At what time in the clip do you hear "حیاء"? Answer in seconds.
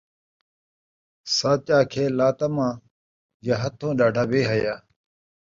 4.49-4.79